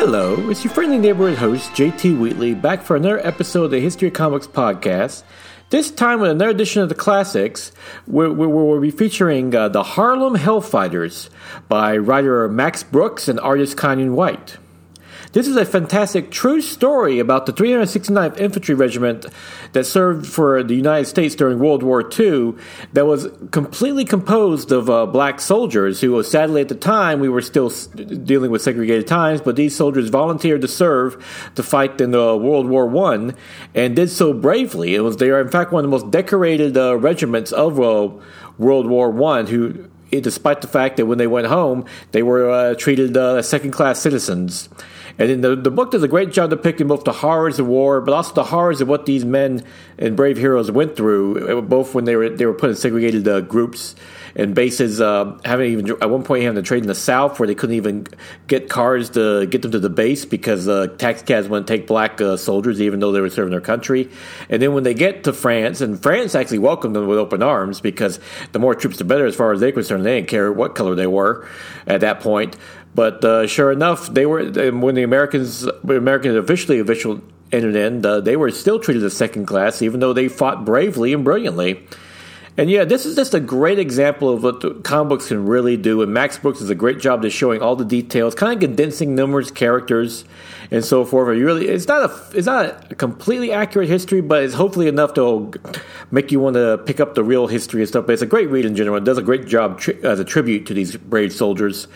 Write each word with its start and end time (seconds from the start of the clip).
Hello, 0.00 0.48
it's 0.48 0.64
your 0.64 0.72
friendly 0.72 0.96
neighborhood 0.96 1.36
host, 1.36 1.72
JT 1.72 2.18
Wheatley, 2.18 2.54
back 2.54 2.80
for 2.80 2.96
another 2.96 3.18
episode 3.18 3.64
of 3.64 3.70
the 3.70 3.80
History 3.80 4.08
of 4.08 4.14
Comics 4.14 4.46
podcast. 4.46 5.24
This 5.68 5.90
time 5.90 6.22
with 6.22 6.30
another 6.30 6.50
edition 6.50 6.80
of 6.80 6.88
the 6.88 6.94
classics, 6.94 7.70
where, 8.06 8.32
we'll 8.32 8.80
be 8.80 8.90
featuring 8.90 9.54
uh, 9.54 9.68
The 9.68 9.82
Harlem 9.82 10.36
Hellfighters 10.36 11.28
by 11.68 11.98
writer 11.98 12.48
Max 12.48 12.82
Brooks 12.82 13.28
and 13.28 13.38
artist 13.40 13.76
Caanan 13.76 14.14
White. 14.14 14.56
This 15.32 15.46
is 15.46 15.54
a 15.54 15.64
fantastic 15.64 16.32
true 16.32 16.60
story 16.60 17.20
about 17.20 17.46
the 17.46 17.52
369th 17.52 18.36
Infantry 18.40 18.74
Regiment 18.74 19.26
that 19.74 19.84
served 19.84 20.26
for 20.26 20.64
the 20.64 20.74
United 20.74 21.04
States 21.04 21.36
during 21.36 21.60
World 21.60 21.84
War 21.84 22.02
II 22.02 22.54
that 22.94 23.06
was 23.06 23.28
completely 23.52 24.04
composed 24.04 24.72
of 24.72 24.90
uh, 24.90 25.06
black 25.06 25.40
soldiers 25.40 26.00
who, 26.00 26.20
sadly, 26.24 26.62
at 26.62 26.68
the 26.68 26.74
time, 26.74 27.20
we 27.20 27.28
were 27.28 27.42
still 27.42 27.70
dealing 27.70 28.50
with 28.50 28.60
segregated 28.60 29.06
times, 29.06 29.40
but 29.40 29.54
these 29.54 29.76
soldiers 29.76 30.08
volunteered 30.08 30.62
to 30.62 30.68
serve 30.68 31.52
to 31.54 31.62
fight 31.62 32.00
in 32.00 32.12
uh, 32.12 32.34
World 32.34 32.68
War 32.68 32.92
I 33.12 33.32
and 33.72 33.94
did 33.94 34.10
so 34.10 34.32
bravely. 34.32 34.96
It 34.96 35.00
was 35.00 35.18
they 35.18 35.30
are, 35.30 35.40
in 35.40 35.48
fact, 35.48 35.70
one 35.70 35.84
of 35.84 35.90
the 35.90 35.96
most 35.96 36.10
decorated 36.10 36.76
uh, 36.76 36.96
regiments 36.96 37.52
of 37.52 37.78
uh, 37.78 38.08
World 38.58 38.88
War 38.88 39.10
I 39.30 39.44
who 39.44 39.89
despite 40.10 40.60
the 40.60 40.68
fact 40.68 40.96
that 40.96 41.06
when 41.06 41.18
they 41.18 41.26
went 41.26 41.46
home, 41.46 41.84
they 42.12 42.22
were 42.22 42.50
uh, 42.50 42.74
treated 42.74 43.16
uh, 43.16 43.36
as 43.36 43.48
second 43.48 43.70
class 43.70 44.00
citizens. 44.00 44.68
And 45.18 45.30
in 45.30 45.40
the, 45.40 45.54
the 45.54 45.70
book 45.70 45.90
does 45.90 46.02
a 46.02 46.08
great 46.08 46.32
job 46.32 46.50
depicting 46.50 46.88
both 46.88 47.04
the 47.04 47.12
horrors 47.12 47.58
of 47.58 47.66
war, 47.66 48.00
but 48.00 48.12
also 48.14 48.34
the 48.34 48.44
horrors 48.44 48.80
of 48.80 48.88
what 48.88 49.06
these 49.06 49.24
men 49.24 49.64
and 49.98 50.16
brave 50.16 50.38
heroes 50.38 50.70
went 50.70 50.96
through, 50.96 51.58
uh, 51.58 51.60
both 51.60 51.94
when 51.94 52.04
they 52.04 52.16
were 52.16 52.30
they 52.30 52.46
were 52.46 52.54
put 52.54 52.70
in 52.70 52.76
segregated 52.76 53.28
uh, 53.28 53.40
groups 53.40 53.94
and 54.34 54.54
bases. 54.54 55.00
Uh, 55.00 55.38
having 55.44 55.72
even 55.72 55.90
at 56.02 56.10
one 56.10 56.22
point 56.22 56.42
having 56.42 56.62
to 56.62 56.66
trade 56.66 56.82
in 56.82 56.88
the 56.88 56.94
South 56.94 57.38
where 57.38 57.46
they 57.46 57.54
couldn't 57.54 57.76
even 57.76 58.06
get 58.46 58.68
cars 58.68 59.10
to 59.10 59.46
get 59.46 59.62
them 59.62 59.72
to 59.72 59.78
the 59.78 59.90
base 59.90 60.24
because 60.24 60.68
uh, 60.68 60.86
taxi 60.98 61.24
cabs 61.24 61.48
wouldn't 61.48 61.66
take 61.66 61.86
black 61.86 62.20
uh, 62.20 62.36
soldiers 62.36 62.80
even 62.80 63.00
though 63.00 63.12
they 63.12 63.20
were 63.20 63.30
serving 63.30 63.50
their 63.50 63.60
country. 63.60 64.08
And 64.48 64.60
then 64.60 64.74
when 64.74 64.84
they 64.84 64.94
get 64.94 65.24
to 65.24 65.32
France, 65.32 65.80
and 65.80 66.00
France 66.00 66.34
actually 66.34 66.58
welcomed 66.58 66.96
them 66.96 67.06
with 67.06 67.18
open 67.18 67.42
arms 67.42 67.80
because 67.80 68.20
the 68.52 68.58
more 68.58 68.74
troops 68.74 68.98
the 68.98 69.04
better 69.04 69.26
as 69.26 69.34
far 69.34 69.52
as 69.52 69.60
they're 69.60 69.72
concerned. 69.72 70.04
They 70.04 70.16
didn't 70.16 70.28
care 70.28 70.52
what 70.52 70.74
color 70.74 70.94
they 70.94 71.06
were 71.06 71.46
at 71.86 72.00
that 72.00 72.20
point. 72.20 72.56
But 72.94 73.24
uh, 73.24 73.46
sure 73.46 73.70
enough, 73.70 74.12
they 74.12 74.26
were 74.26 74.44
when 74.72 74.94
the 74.94 75.02
Americans, 75.02 75.66
when 75.82 75.96
Americans 75.96 76.36
officially 76.36 76.80
official 76.80 77.22
entered 77.52 77.76
in, 77.76 78.04
uh, 78.04 78.20
they 78.20 78.36
were 78.36 78.50
still 78.50 78.78
treated 78.78 79.02
as 79.04 79.16
second 79.16 79.46
class, 79.46 79.82
even 79.82 80.00
though 80.00 80.12
they 80.12 80.28
fought 80.28 80.64
bravely 80.64 81.12
and 81.12 81.24
brilliantly. 81.24 81.86
And 82.60 82.68
yeah, 82.68 82.84
this 82.84 83.06
is 83.06 83.16
just 83.16 83.32
a 83.32 83.40
great 83.40 83.78
example 83.78 84.28
of 84.28 84.42
what 84.42 84.84
comic 84.84 85.08
books 85.08 85.28
can 85.28 85.46
really 85.46 85.78
do. 85.78 86.02
And 86.02 86.12
Max 86.12 86.36
Brooks 86.36 86.58
does 86.58 86.68
a 86.68 86.74
great 86.74 87.00
job 87.00 87.22
just 87.22 87.34
showing 87.34 87.62
all 87.62 87.74
the 87.74 87.86
details, 87.86 88.34
kind 88.34 88.52
of 88.52 88.60
condensing 88.60 89.14
numerous 89.14 89.50
characters 89.50 90.26
and 90.70 90.84
so 90.84 91.06
forth. 91.06 91.38
You 91.38 91.46
really, 91.46 91.68
it's 91.68 91.88
not 91.88 92.10
a, 92.10 92.36
it's 92.36 92.44
not 92.46 92.92
a 92.92 92.94
completely 92.96 93.50
accurate 93.50 93.88
history, 93.88 94.20
but 94.20 94.42
it's 94.42 94.52
hopefully 94.52 94.88
enough 94.88 95.14
to 95.14 95.50
make 96.10 96.30
you 96.30 96.38
want 96.38 96.52
to 96.56 96.76
pick 96.84 97.00
up 97.00 97.14
the 97.14 97.24
real 97.24 97.46
history 97.46 97.80
and 97.80 97.88
stuff. 97.88 98.04
But 98.04 98.12
it's 98.12 98.20
a 98.20 98.26
great 98.26 98.50
read 98.50 98.66
in 98.66 98.76
general. 98.76 98.98
It 98.98 99.04
does 99.04 99.16
a 99.16 99.22
great 99.22 99.46
job 99.46 99.80
tri- 99.80 99.96
as 100.02 100.20
a 100.20 100.24
tribute 100.26 100.66
to 100.66 100.74
these 100.74 100.94
brave 100.98 101.32
soldiers. 101.32 101.88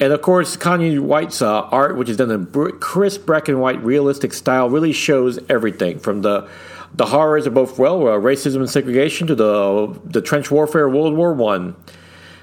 And 0.00 0.14
of 0.14 0.22
course, 0.22 0.56
Caanan 0.56 1.00
White's 1.00 1.42
uh, 1.42 1.64
art, 1.64 1.98
which 1.98 2.08
is 2.08 2.16
done 2.16 2.30
in 2.30 2.46
crisp 2.80 3.26
black 3.26 3.46
and 3.48 3.60
white 3.60 3.84
realistic 3.84 4.32
style, 4.32 4.70
really 4.70 4.92
shows 4.92 5.38
everything 5.50 5.98
from 5.98 6.22
the 6.22 6.48
the 6.94 7.06
horrors 7.06 7.46
of 7.46 7.54
both 7.54 7.78
well 7.78 8.08
uh, 8.08 8.12
racism 8.12 8.56
and 8.56 8.70
segregation 8.70 9.26
to 9.26 9.34
the 9.34 10.00
the 10.04 10.20
trench 10.20 10.50
warfare 10.50 10.86
of 10.86 10.94
World 10.94 11.14
War 11.14 11.32
One. 11.32 11.76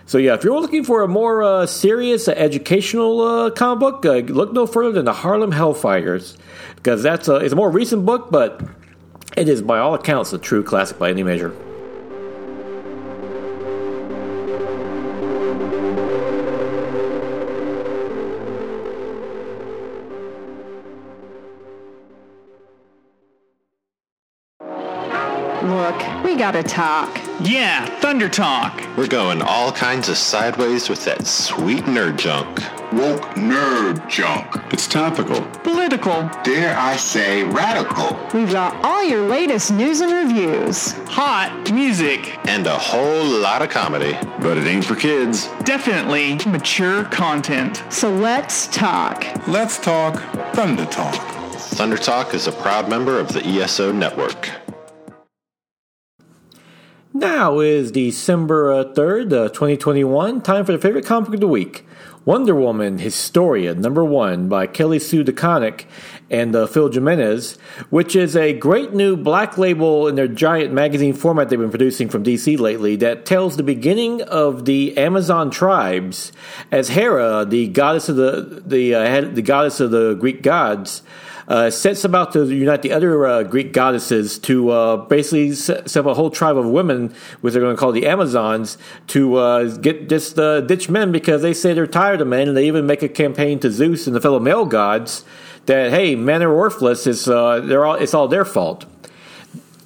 So 0.08 0.20
yeah, 0.20 0.36
if 0.36 0.44
you're 0.44 0.60
looking 0.60 0.84
for 0.84 1.02
a 1.02 1.08
more 1.08 1.42
uh, 1.42 1.66
serious 1.66 2.28
uh, 2.28 2.34
educational 2.34 3.22
uh, 3.22 3.50
comic 3.50 3.80
book, 3.80 4.06
uh, 4.06 4.32
look 4.32 4.54
no 4.54 4.68
further 4.68 4.92
than 4.92 5.06
the 5.06 5.14
Harlem 5.14 5.52
Hellfighters, 5.52 6.38
because 6.76 7.02
that's 7.02 7.28
a, 7.28 7.38
it's 7.38 7.54
a 7.54 7.56
more 7.56 7.72
recent 7.72 8.06
book, 8.06 8.30
but 8.30 8.62
it 9.36 9.50
is 9.50 9.64
by 9.64 9.80
all 9.80 9.96
accounts 9.96 10.32
a 10.32 10.38
true 10.38 10.64
classic 10.64 11.00
by 11.00 11.10
any 11.10 11.24
measure. 11.24 11.56
Gotta 26.46 26.62
talk. 26.62 27.20
Yeah, 27.42 27.86
Thunder 28.02 28.30
Talk. 28.30 28.80
We're 28.96 29.08
going 29.08 29.42
all 29.42 29.72
kinds 29.72 30.10
of 30.10 30.18
sideways 30.18 30.90
with 30.90 31.04
that 31.06 31.26
sweet 31.26 31.86
nerd 31.86 32.18
junk. 32.18 32.60
Woke 32.94 33.24
nerd 33.36 34.08
junk. 34.08 34.46
It's 34.72 34.88
topical. 34.88 35.42
Political. 35.64 36.30
Dare 36.44 36.78
I 36.78 36.98
say 36.98 37.44
radical. 37.44 38.16
We've 38.34 38.52
got 38.52 38.76
all 38.86 39.04
your 39.04 39.28
latest 39.28 39.72
news 39.72 40.02
and 40.02 40.12
reviews. 40.12 40.92
Hot 41.08 41.72
music. 41.74 42.38
And 42.48 42.68
a 42.68 42.78
whole 42.78 43.26
lot 43.26 43.64
of 43.64 43.70
comedy. 43.70 44.16
But 44.40 44.58
it 44.58 44.68
ain't 44.68 44.86
for 44.86 44.96
kids. 44.96 45.48
Definitely 45.64 46.36
mature 46.46 47.06
content. 47.06 47.84
So 47.90 48.14
let's 48.14 48.68
talk. 48.68 49.26
Let's 49.48 49.80
talk 49.80 50.22
Thunder 50.54 50.86
Talk. 50.86 51.16
Thunder 51.56 51.98
Talk 51.98 52.34
is 52.34 52.46
a 52.46 52.52
proud 52.52 52.88
member 52.88 53.20
of 53.20 53.34
the 53.34 53.44
ESO 53.44 53.92
network. 53.92 54.65
Now 57.18 57.62
is 57.62 57.94
December 57.94 58.74
uh, 58.74 58.84
3rd, 58.84 59.32
uh, 59.32 59.48
2021. 59.48 60.42
Time 60.42 60.66
for 60.66 60.74
the 60.74 60.78
favorite 60.78 61.06
comic 61.06 61.34
of 61.34 61.40
the 61.40 61.48
week 61.48 61.86
Wonder 62.26 62.56
Woman 62.56 62.98
Historia, 62.98 63.76
number 63.76 64.04
one, 64.04 64.50
by 64.50 64.66
Kelly 64.66 64.98
Sue 64.98 65.24
DeConnick 65.24 65.86
and 66.32 66.56
uh, 66.56 66.66
Phil 66.66 66.92
Jimenez, 66.92 67.60
which 67.92 68.16
is 68.16 68.36
a 68.36 68.52
great 68.52 68.96
new 68.96 69.16
black 69.16 69.60
label 69.60 70.08
in 70.08 70.16
their 70.16 70.28
giant 70.28 70.74
magazine 70.74 71.14
format 71.14 71.50
they've 71.50 71.60
been 71.60 71.70
producing 71.70 72.10
from 72.10 72.24
DC 72.24 72.58
lately 72.58 72.96
that 72.96 73.28
tells 73.28 73.58
the 73.58 73.64
beginning 73.64 74.24
of 74.24 74.66
the 74.66 74.98
Amazon 74.98 75.52
tribes 75.52 76.32
as 76.72 76.90
Hera, 76.90 77.46
the 77.46 77.68
goddess 77.68 78.10
of 78.10 78.16
the 78.16 78.64
the, 78.66 78.96
uh, 78.96 79.22
the 79.22 79.44
goddess 79.44 79.80
of 79.80 79.92
the 79.92 80.16
Greek 80.16 80.42
gods 80.42 81.04
uh, 81.48 81.70
sets 81.70 82.04
about 82.04 82.34
to 82.34 82.46
unite 82.46 82.82
the 82.82 82.92
other 82.92 83.26
uh, 83.26 83.44
Greek 83.44 83.72
goddesses 83.72 84.40
to 84.40 84.70
uh, 84.70 84.98
basically 84.98 85.54
set 85.54 85.96
up 85.98 86.06
a 86.06 86.14
whole 86.14 86.30
tribe 86.30 86.58
of 86.58 86.66
women, 86.66 87.14
which 87.42 87.54
they're 87.54 87.62
going 87.62 87.76
to 87.76 87.80
call 87.80 87.92
the 87.92 88.08
Amazons, 88.08 88.78
to 89.08 89.36
uh, 89.36 89.66
get 89.78 90.10
just 90.10 90.36
ditch 90.36 90.90
men 90.90 91.12
because 91.12 91.42
they 91.42 91.54
say 91.54 91.74
they're 91.74 91.88
tired 91.88 92.15
of 92.22 92.28
men, 92.28 92.48
and 92.48 92.58
they 92.58 92.68
even 92.68 92.86
make 92.86 93.04
a 93.04 93.10
campaign 93.10 93.60
to 93.60 93.72
Zeus 93.72 94.08
and 94.08 94.16
the 94.16 94.22
fellow 94.22 94.40
male 94.40 94.66
gods 94.66 95.24
that 95.66 95.92
hey, 95.92 96.16
men 96.16 96.44
are 96.44 96.56
worthless. 96.56 97.08
It's 97.08 97.28
uh, 97.28 97.62
they're 97.62 97.86
all 97.86 97.96
it's 97.96 98.14
all 98.14 98.28
their 98.28 98.46
fault. 98.46 98.86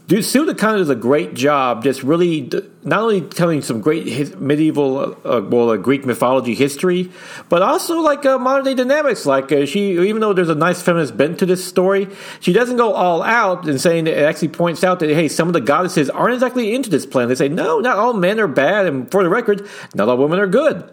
Dude, 0.10 0.26
Suda 0.26 0.56
kind 0.56 0.74
of 0.74 0.82
does 0.82 0.90
a 0.90 0.96
great 0.96 1.36
job, 1.36 1.84
just 1.84 2.02
really 2.02 2.50
not 2.84 3.02
only 3.02 3.22
telling 3.22 3.62
some 3.62 3.80
great 3.80 4.08
his, 4.08 4.36
medieval, 4.38 4.98
uh, 4.98 5.04
uh, 5.38 5.42
well, 5.42 5.70
uh, 5.70 5.78
Greek 5.78 6.04
mythology 6.04 6.56
history, 6.56 7.12
but 7.48 7.62
also 7.62 8.00
like 8.00 8.26
uh, 8.26 8.40
modern 8.40 8.66
day 8.66 8.74
dynamics. 8.74 9.28
Like 9.28 9.52
uh, 9.52 9.68
she, 9.68 9.92
even 9.92 10.20
though 10.20 10.34
there's 10.34 10.50
a 10.50 10.56
nice 10.56 10.82
feminist 10.82 11.16
bent 11.16 11.38
to 11.40 11.46
this 11.46 11.64
story, 11.64 12.08
she 12.40 12.54
doesn't 12.54 12.78
go 12.78 12.94
all 12.94 13.22
out 13.22 13.70
and 13.70 13.80
saying 13.80 14.08
it 14.08 14.18
actually 14.18 14.48
points 14.48 14.84
out 14.84 15.00
that 15.02 15.12
hey, 15.12 15.28
some 15.28 15.48
of 15.48 15.54
the 15.54 15.62
goddesses 15.62 16.10
aren't 16.10 16.34
exactly 16.34 16.74
into 16.74 16.90
this 16.90 17.06
plan. 17.06 17.28
They 17.28 17.36
say 17.36 17.50
no, 17.50 17.80
not 17.80 18.00
all 18.00 18.14
men 18.14 18.40
are 18.40 18.48
bad, 18.48 18.88
and 18.88 19.12
for 19.12 19.22
the 19.22 19.30
record, 19.30 19.70
not 19.94 20.10
all 20.10 20.18
women 20.18 20.40
are 20.40 20.48
good. 20.48 20.92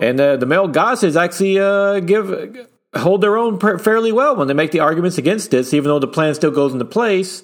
And 0.00 0.20
uh, 0.20 0.36
the 0.36 0.46
male 0.46 0.68
goddesses 0.68 1.16
actually 1.16 1.54
give 2.02 2.66
hold 2.94 3.20
their 3.20 3.36
own 3.36 3.58
fairly 3.78 4.12
well 4.12 4.36
when 4.36 4.48
they 4.48 4.54
make 4.54 4.70
the 4.70 4.80
arguments 4.80 5.18
against 5.18 5.50
this, 5.50 5.74
even 5.74 5.88
though 5.88 5.98
the 5.98 6.08
plan 6.08 6.34
still 6.34 6.50
goes 6.50 6.72
into 6.72 6.84
place. 6.84 7.42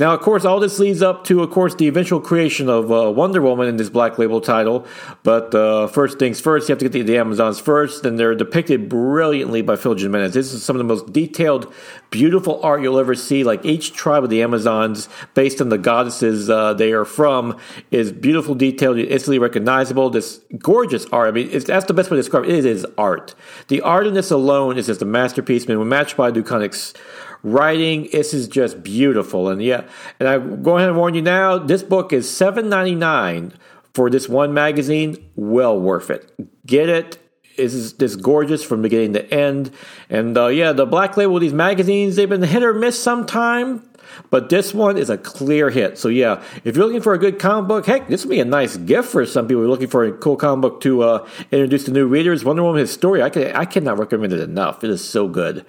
Now, 0.00 0.14
of 0.14 0.20
course, 0.22 0.46
all 0.46 0.60
this 0.60 0.78
leads 0.78 1.02
up 1.02 1.24
to, 1.24 1.42
of 1.42 1.50
course, 1.50 1.74
the 1.74 1.86
eventual 1.86 2.22
creation 2.22 2.70
of 2.70 2.90
uh, 2.90 3.10
Wonder 3.10 3.42
Woman 3.42 3.68
in 3.68 3.76
this 3.76 3.90
Black 3.90 4.18
Label 4.18 4.40
title. 4.40 4.86
But 5.24 5.54
uh, 5.54 5.88
first 5.88 6.18
things 6.18 6.40
first, 6.40 6.70
you 6.70 6.72
have 6.72 6.78
to 6.78 6.86
get 6.86 6.92
the, 6.92 7.02
the, 7.02 7.18
Amazons 7.18 7.60
first, 7.60 8.06
and 8.06 8.18
they're 8.18 8.34
depicted 8.34 8.88
brilliantly 8.88 9.60
by 9.60 9.76
Phil 9.76 9.94
Jimenez. 9.94 10.32
This 10.32 10.54
is 10.54 10.64
some 10.64 10.74
of 10.74 10.78
the 10.78 10.84
most 10.84 11.12
detailed, 11.12 11.70
beautiful 12.08 12.62
art 12.62 12.80
you'll 12.80 12.98
ever 12.98 13.14
see. 13.14 13.44
Like 13.44 13.62
each 13.66 13.92
tribe 13.92 14.24
of 14.24 14.30
the 14.30 14.42
Amazons, 14.42 15.10
based 15.34 15.60
on 15.60 15.68
the 15.68 15.76
goddesses 15.76 16.48
uh, 16.48 16.72
they 16.72 16.92
are 16.92 17.04
from, 17.04 17.58
is 17.90 18.10
beautiful, 18.10 18.54
detailed, 18.54 18.96
instantly 18.96 19.38
recognizable. 19.38 20.08
This 20.08 20.40
gorgeous 20.60 21.04
art. 21.12 21.28
I 21.28 21.30
mean, 21.32 21.50
that's 21.50 21.84
the 21.84 21.92
best 21.92 22.10
way 22.10 22.16
to 22.16 22.22
describe 22.22 22.44
it. 22.44 22.52
It 22.52 22.64
is 22.64 22.86
art. 22.96 23.34
The 23.68 23.82
art 23.82 24.06
in 24.06 24.14
this 24.14 24.30
alone 24.30 24.78
is 24.78 24.86
just 24.86 25.02
a 25.02 25.04
masterpiece. 25.04 25.64
I 25.64 25.66
mean, 25.66 25.78
when 25.78 25.90
matched 25.90 26.16
by 26.16 26.32
DeConnick's 26.32 26.94
writing. 27.42 28.08
This 28.12 28.34
is 28.34 28.48
just 28.48 28.82
beautiful. 28.82 29.48
And 29.48 29.62
yeah, 29.62 29.84
and 30.18 30.28
I 30.28 30.38
go 30.38 30.76
ahead 30.76 30.88
and 30.88 30.98
warn 30.98 31.14
you 31.14 31.22
now, 31.22 31.58
this 31.58 31.82
book 31.82 32.12
is 32.12 32.28
seven 32.28 32.68
ninety 32.68 32.94
nine 32.94 33.52
for 33.94 34.10
this 34.10 34.28
one 34.28 34.54
magazine. 34.54 35.16
Well 35.36 35.78
worth 35.80 36.10
it. 36.10 36.32
Get 36.66 36.88
it. 36.88 37.18
This 37.56 37.74
is 37.74 37.94
this 37.94 38.16
gorgeous 38.16 38.62
from 38.62 38.80
beginning 38.80 39.12
to 39.14 39.34
end. 39.34 39.70
And 40.08 40.38
uh, 40.38 40.46
yeah, 40.46 40.72
the 40.72 40.86
black 40.86 41.16
label 41.16 41.38
these 41.38 41.52
magazines, 41.52 42.16
they've 42.16 42.28
been 42.28 42.42
hit 42.42 42.62
or 42.62 42.72
miss 42.72 43.02
sometime. 43.02 43.82
but 44.30 44.48
this 44.48 44.74
one 44.74 44.96
is 44.96 45.10
a 45.10 45.18
clear 45.18 45.70
hit. 45.70 45.98
So 45.98 46.08
yeah, 46.08 46.42
if 46.64 46.76
you're 46.76 46.84
looking 46.84 47.02
for 47.02 47.14
a 47.14 47.18
good 47.18 47.38
comic 47.38 47.68
book, 47.68 47.86
heck, 47.86 48.08
this 48.08 48.24
would 48.24 48.30
be 48.30 48.40
a 48.40 48.44
nice 48.44 48.76
gift 48.76 49.08
for 49.08 49.24
some 49.26 49.46
people 49.46 49.62
who 49.62 49.68
are 49.68 49.70
looking 49.70 49.88
for 49.88 50.04
a 50.04 50.12
cool 50.12 50.36
comic 50.36 50.62
book 50.62 50.80
to 50.82 51.02
uh, 51.02 51.28
introduce 51.50 51.84
to 51.84 51.92
new 51.92 52.06
readers. 52.06 52.44
Wonder 52.44 52.62
Woman 52.62 52.80
Historia, 52.80 53.24
I 53.24 53.30
can 53.30 53.54
I 53.54 53.64
cannot 53.64 53.98
recommend 53.98 54.32
it 54.32 54.40
enough. 54.40 54.84
It 54.84 54.90
is 54.90 55.04
so 55.04 55.28
good. 55.28 55.64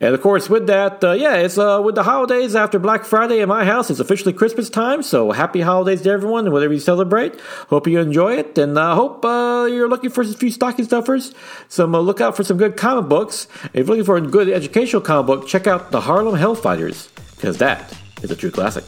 And 0.00 0.14
of 0.14 0.20
course, 0.20 0.48
with 0.48 0.66
that, 0.66 1.02
uh, 1.04 1.12
yeah, 1.12 1.36
it's 1.36 1.58
uh, 1.58 1.80
with 1.84 1.94
the 1.94 2.02
holidays 2.02 2.56
after 2.56 2.78
Black 2.78 3.04
Friday 3.04 3.40
in 3.40 3.48
my 3.48 3.64
house. 3.64 3.90
It's 3.90 4.00
officially 4.00 4.32
Christmas 4.32 4.70
time, 4.70 5.02
so 5.02 5.32
happy 5.32 5.60
holidays 5.60 6.02
to 6.02 6.10
everyone, 6.10 6.50
whatever 6.50 6.72
you 6.72 6.80
celebrate. 6.80 7.38
Hope 7.68 7.86
you 7.86 8.00
enjoy 8.00 8.36
it, 8.36 8.56
and 8.58 8.78
I 8.78 8.92
uh, 8.92 8.94
hope 8.94 9.24
you're 9.24 9.88
looking 9.88 10.10
for 10.10 10.22
a 10.22 10.26
few 10.26 10.50
stocking 10.50 10.84
stuffers. 10.84 11.34
Some 11.68 11.94
uh, 11.94 12.00
look 12.00 12.20
out 12.20 12.36
for 12.36 12.44
some 12.44 12.56
good 12.56 12.76
comic 12.76 13.08
books. 13.08 13.46
If 13.72 13.74
you're 13.74 13.84
looking 13.86 14.04
for 14.04 14.16
a 14.16 14.20
good 14.20 14.48
educational 14.48 15.02
comic 15.02 15.26
book, 15.26 15.48
check 15.48 15.66
out 15.66 15.90
the 15.90 16.00
Harlem 16.00 16.36
Hellfighters, 16.36 17.08
because 17.36 17.58
that 17.58 17.92
is 18.22 18.30
a 18.30 18.36
true 18.36 18.50
classic. 18.50 18.84